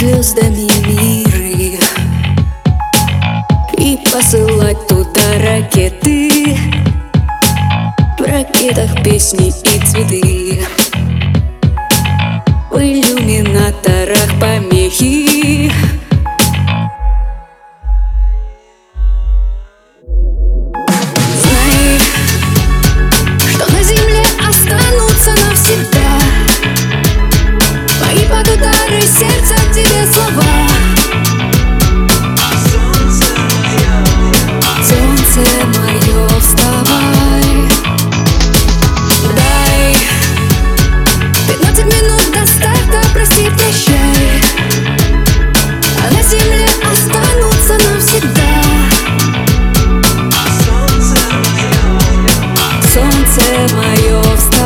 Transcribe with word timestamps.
звездами 0.00 0.66
миры 0.86 1.78
И 3.76 3.98
посылать 4.10 4.86
туда 4.86 5.38
ракеты. 5.38 6.56
В 8.18 8.22
ракетах 8.22 9.02
песни 9.04 9.48
и 9.48 9.78
цветы. 9.86 10.64
В 12.70 12.78
иллюминаторах 12.78 14.40
памяти 14.40 14.69
проснуться 53.30 54.59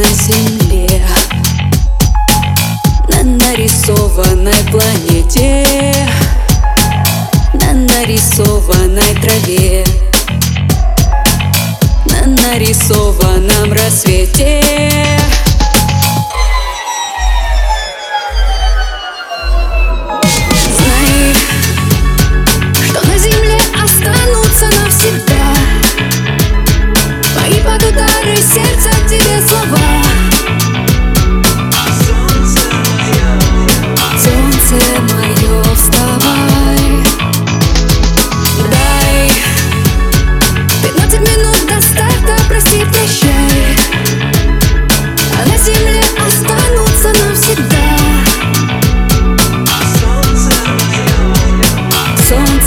на 0.00 0.14
земле 0.14 1.02
На 3.08 3.22
нарисованной 3.22 4.54
планете 4.70 5.66
На 7.52 7.72
нарисованной 7.72 9.14
траве 9.20 9.84
На 12.06 12.26
нарисованном 12.26 13.72
рассвете 13.72 14.89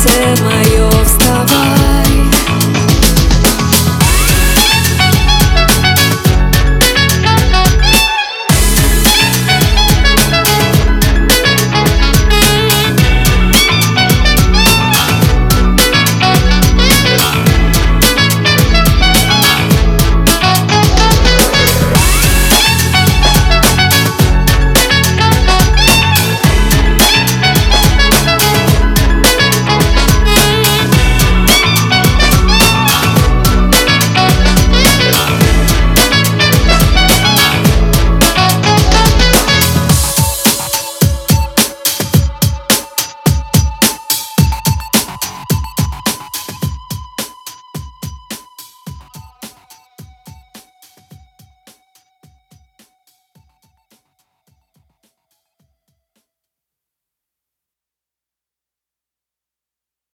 сердце 0.04 0.44
мое 0.44 0.90
вставай. 1.04 1.83